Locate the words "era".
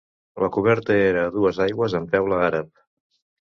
1.09-1.25